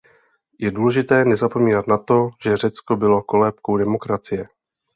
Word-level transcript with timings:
Je 0.59 0.71
důležité 0.71 1.25
nezapomínat 1.25 1.87
na 1.87 1.97
to, 1.97 2.29
že 2.43 2.57
Řecko 2.57 2.95
bylo 2.95 3.21
kolébkou 3.23 3.77
demokracie. 3.77 4.47